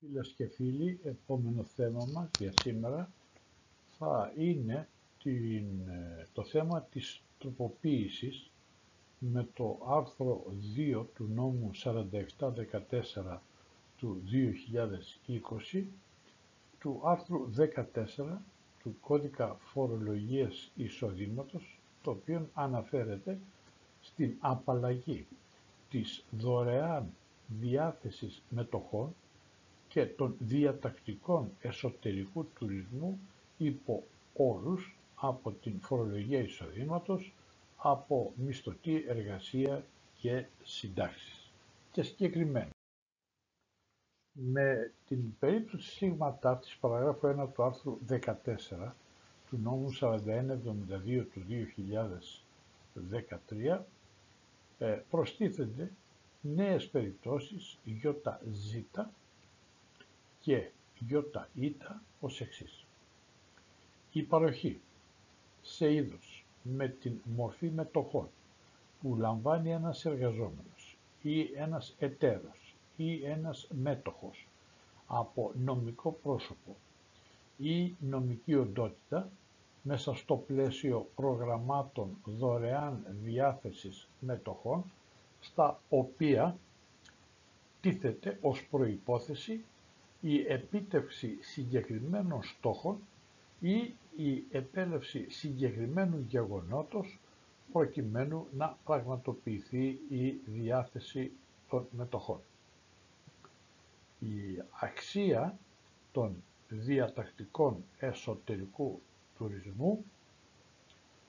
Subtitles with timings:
[0.00, 3.10] Φίλες και φίλοι, επόμενο θέμα μας για σήμερα
[3.98, 4.88] θα είναι
[5.22, 5.64] την,
[6.32, 8.50] το θέμα της τροποποίησης
[9.18, 10.44] με το άρθρο
[10.76, 11.70] 2 του νόμου
[13.24, 13.38] 4714
[13.96, 14.22] του
[15.72, 15.84] 2020
[16.78, 18.38] του άρθρου 14
[18.82, 23.38] του κώδικα φορολογίας εισοδήματος το οποίο αναφέρεται
[24.00, 25.26] στην απαλλαγή
[25.90, 27.12] της δωρεάν
[27.60, 29.14] διάθεσης μετοχών
[29.88, 33.18] και των διατακτικών εσωτερικού τουρισμού
[33.56, 37.34] υπό όρους από την φορολογία εισοδήματος,
[37.76, 41.50] από μισθωτή εργασία και συντάξεις.
[41.92, 42.70] Και συγκεκριμένα,
[44.32, 48.94] με την περίπτωση σίγματα της παραγράφου 1 του άρθρου 14
[49.48, 51.42] του νόμου 4172 του
[53.74, 53.80] 2013
[54.78, 55.92] ε, προστίθενται
[56.40, 58.06] νέες περιπτώσεις ΙΖ
[60.48, 60.70] και
[61.54, 61.76] ΙΙ
[62.20, 62.84] ως εξής.
[64.12, 64.80] Η παροχή
[65.62, 68.28] σε είδος με την μορφή μετοχών
[69.00, 74.46] που λαμβάνει ένας εργαζόμενος ή ένας εταίρος ή ένας μέτοχος
[75.06, 76.76] από νομικό πρόσωπο
[77.58, 79.30] ή νομική οντότητα
[79.82, 84.84] μέσα στο πλαίσιο προγραμμάτων δωρεάν διάθεσης μετοχών
[85.40, 86.56] στα οποία
[87.80, 89.64] τίθεται ως προϋπόθεση
[90.20, 92.98] η επίτευξη συγκεκριμένων στόχων
[93.60, 97.18] ή η επέλευση συγκεκριμένου γεγονότος
[97.72, 101.32] προκειμένου να πραγματοποιηθεί η διάθεση
[101.68, 102.40] των μετοχών.
[104.18, 105.58] Η αξία
[106.12, 109.00] των διατακτικών εσωτερικού
[109.38, 110.04] τουρισμού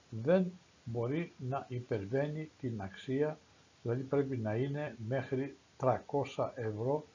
[0.09, 0.51] δεν
[0.83, 3.39] μπορεί να υπερβαίνει την αξία,
[3.81, 5.97] δηλαδή πρέπει να είναι μέχρι 300
[6.55, 7.05] ευρώ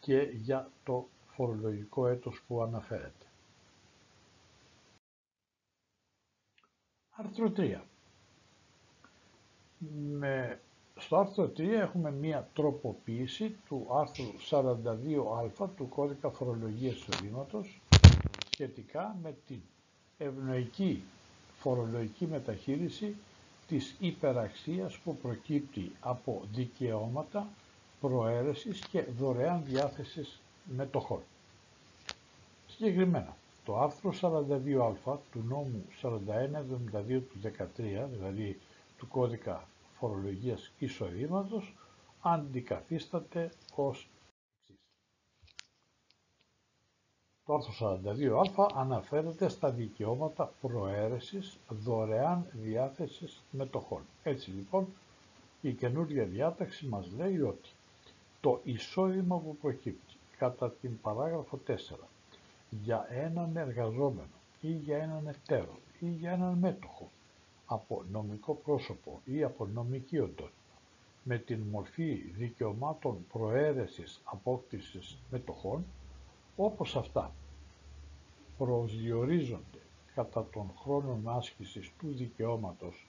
[0.00, 3.26] και για το φορολογικό έτος που αναφέρεται.
[7.10, 7.80] Άρθρο 3.
[10.18, 10.60] Με,
[10.96, 17.80] στο άρθρο 3 έχουμε μία τροποποίηση του άρθρου 42α του κώδικα φορολογίας εισοδήματος
[18.52, 19.60] σχετικά με την
[20.18, 21.02] ευνοϊκή
[21.58, 23.16] φορολογική μεταχείριση
[23.68, 27.48] της υπεραξίας που προκύπτει από δικαιώματα
[28.00, 31.22] προαίρεσης και δωρεάν διάθεσης μετοχών.
[32.66, 38.60] Συγκεκριμένα, το άρθρο 42α του νόμου 4172 του 13, δηλαδή
[38.98, 41.74] του κώδικα φορολογίας εισοδήματος,
[42.20, 44.08] αντικαθίσταται ως
[47.46, 48.00] Το άρθρο
[48.56, 54.02] 42α αναφέρεται στα δικαιώματα προαίρεσης δωρεάν διάθεσης μετοχών.
[54.22, 54.86] Έτσι λοιπόν
[55.60, 57.68] η καινούργια διάταξη μας λέει ότι
[58.40, 60.13] το εισόδημα που προκύπτει
[60.44, 61.72] κατά την παράγραφο 4
[62.70, 67.10] για έναν εργαζόμενο ή για έναν εταίρο ή για έναν μέτοχο
[67.66, 70.74] από νομικό πρόσωπο ή από νομική οντότητα
[71.22, 75.84] με την μορφή δικαιωμάτων προαίρεσης απόκτησης μετοχών
[76.56, 77.32] όπως αυτά
[78.58, 79.80] προσδιορίζονται
[80.14, 83.08] κατά τον χρόνο άσκησης του δικαιώματος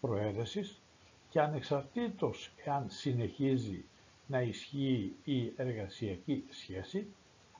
[0.00, 0.80] προαίρεσης
[1.28, 3.84] και ανεξαρτήτως εάν συνεχίζει
[4.26, 7.06] να ισχύει η εργασιακή σχέση,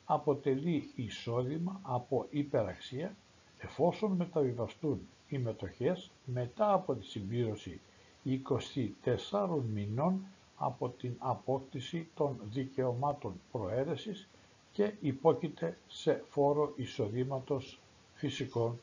[0.04, 3.16] αποτελεί εισόδημα από υπεραξία
[3.58, 7.80] εφόσον μεταβιβαστούν οι μετοχές μετά από τη συμπλήρωση
[8.25, 10.25] 24 μηνών
[10.56, 14.28] από την απόκτηση των δικαιωμάτων προαίρεσης
[14.72, 17.81] και υπόκειται σε φόρο εισοδήματος
[18.14, 18.81] φυσικών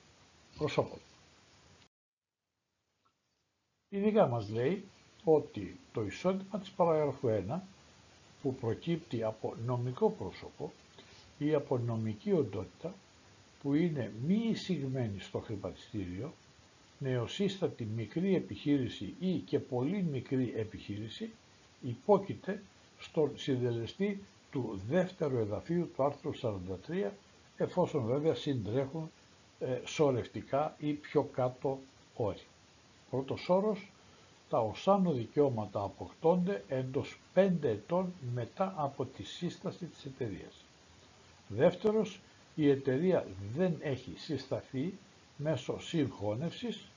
[0.57, 0.99] προσώπων.
[3.89, 4.85] Ειδικά μας λέει
[5.23, 7.59] ότι το εισόδημα της παραγραφού 1
[8.41, 10.71] που προκύπτει από νομικό πρόσωπο
[11.37, 12.93] ή από νομική οντότητα
[13.61, 16.33] που είναι μη εισηγμένη στο χρηματιστήριο,
[16.99, 21.29] νεοσύστατη μικρή επιχείρηση ή και πολύ μικρή επιχείρηση
[21.81, 22.61] υπόκειται
[22.99, 27.09] στον συντελεστή του δεύτερου εδαφίου του άρθρου 43
[27.57, 29.11] εφόσον βέβαια συντρέχουν
[29.59, 31.79] ε, σωρευτικά ή πιο κάτω
[32.15, 32.41] όροι.
[33.09, 33.91] Πρώτος όρος
[34.51, 40.65] τα οσάνο δικαιώματα αποκτώνται εντός 5 ετών μετά από τη σύσταση της εταιρείας.
[41.47, 42.19] Δεύτερος,
[42.55, 44.93] η εταιρεία δεν έχει συσταθεί
[45.37, 46.87] μέσω συγχώνευσης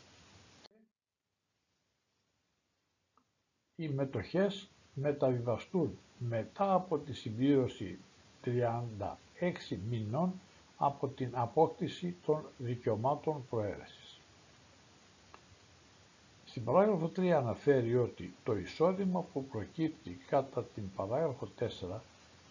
[3.76, 7.98] οι μετοχές μεταβιβαστούν μετά από τη συμπλήρωση
[8.44, 10.32] 36 μηνών
[10.76, 14.03] από την απόκτηση των δικαιωμάτων προαίρεσης.
[16.54, 21.66] Στην παράγραφο 3 αναφέρει ότι το εισόδημα που προκύπτει κατά την παράγραφο 4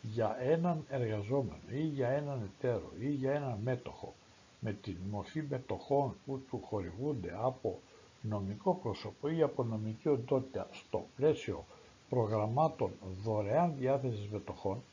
[0.02, 4.14] για έναν εργαζόμενο ή για έναν εταίρο ή για έναν μέτοχο
[4.60, 7.80] με την μορφή μετοχών που του χορηγούνται από
[8.22, 11.66] νομικό πρόσωπο ή από νομική οντότητα στο πλαίσιο
[12.10, 12.92] προγραμμάτων
[13.24, 14.84] δωρεάν διάθεσης μετοχών,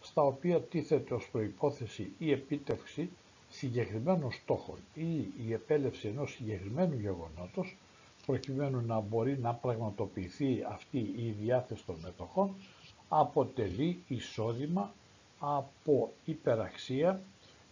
[0.00, 3.10] στα οποία τίθεται ως προϋπόθεση η επίτευξη
[3.50, 5.16] συγκεκριμένων στόχων ή
[5.46, 7.76] η επέλευση ενός συγκεκριμένου γεγονότος,
[8.28, 12.54] προκειμένου να μπορεί να πραγματοποιηθεί αυτή η διάθεση των μετοχών,
[13.08, 14.92] αποτελεί εισόδημα
[15.38, 17.20] από υπεραξία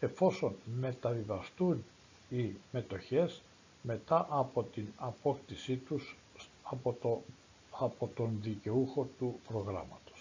[0.00, 1.84] εφόσον μεταβιβαστούν
[2.30, 3.42] οι μετοχές
[3.82, 6.16] μετά από την απόκτησή τους
[6.62, 7.22] από, το,
[7.70, 10.15] από τον δικαιούχο του προγράμματος.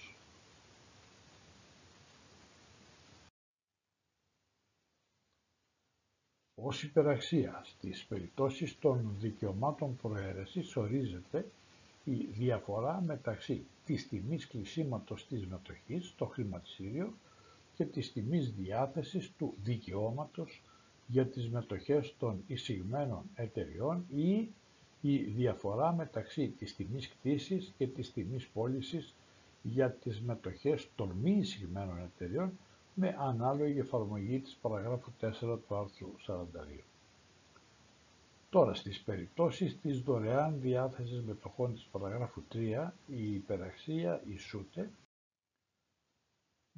[6.62, 11.46] Ως υπεραξία στις περιπτώσεις των δικαιωμάτων προαίρεσης ορίζεται
[12.04, 17.13] η διαφορά μεταξύ της τιμής κλεισίματος της μετοχής στο χρηματιστήριο
[17.74, 20.62] και της τιμής διάθεσης του δικαιώματος
[21.07, 24.50] για τις μετοχές των εισηγμένων εταιριών ή
[25.02, 29.16] η διαφορά μεταξύ της τιμής κτήσης και της τιμής πώλησης
[29.62, 32.57] για τις μετοχές των μη εισηγμένων εταιριών
[32.95, 35.31] με ανάλογη εφαρμογή της παραγράφου 4
[35.68, 36.83] του άρθρου 42.
[38.50, 44.89] Τώρα στις περιπτώσεις της δωρεάν διάθεσης μετοχών της παραγράφου 3 η υπεραξία ισούται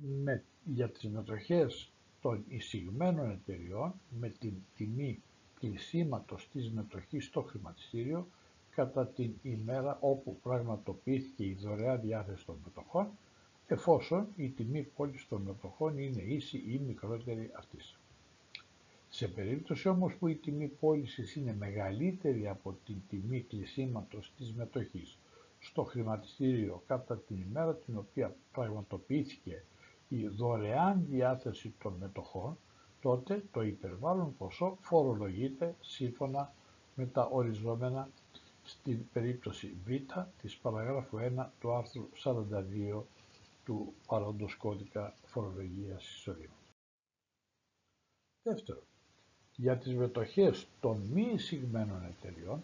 [0.02, 1.92] με, για τις μετοχές
[2.22, 5.22] των εισηγμένων εταιριών με την τιμή
[5.60, 8.28] κλεισίματος της μετοχής στο χρηματιστήριο
[8.70, 13.10] κατά την ημέρα όπου πραγματοποιήθηκε η δωρεάν διάθεση των μετοχών
[13.68, 18.00] εφόσον η τιμή πώληση των μετοχών είναι ίση ή μικρότερη αυτής.
[19.10, 25.18] Σε περίπτωση όμως που η τιμή πώλησης είναι μεγαλύτερη από την τιμή κλεισίματος της μετοχής
[25.60, 29.64] στο χρηματιστήριο κατά την ημέρα την οποία πραγματοποιήθηκε
[30.10, 32.58] η δωρεάν διάθεση των μετοχών,
[33.02, 36.54] τότε το υπερβάλλον ποσό φορολογείται σύμφωνα
[36.96, 38.10] με τα οριζόμενα
[38.64, 39.90] στην περίπτωση Β
[40.42, 43.02] της παραγράφου 1 του άρθρου 42
[43.68, 46.76] του παρόντος κώδικα φορολογίας εισοδήματος.
[48.44, 48.84] Δεύτερον,
[49.56, 52.64] για τις μετοχές των μη εισηγμένων εταιριών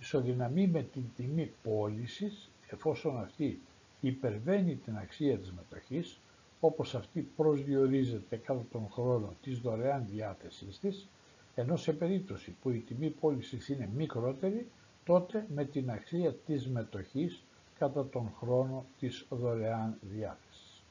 [0.00, 3.60] ισοδυναμεί με την τιμή πώλησης εφόσον αυτή
[4.00, 6.20] υπερβαίνει την αξία της μετοχής
[6.60, 11.08] όπως αυτή προσδιορίζεται κατά τον χρόνο της δωρεάν διάθεσής της,
[11.54, 14.70] ενώ σε περίπτωση που η τιμή πώλησης είναι μικρότερη,
[15.04, 17.45] τότε με την αξία της μετοχής
[17.78, 20.84] κατά τον χρόνο της δωρεάν διάθεσης.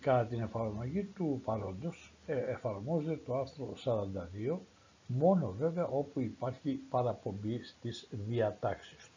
[0.00, 3.74] Κατά την εφαρμογή του παρόντος ε, εφαρμόζεται το άρθρο
[4.54, 4.58] 42,
[5.06, 9.10] μόνο βέβαια όπου υπάρχει παραπομπή στις διατάξεις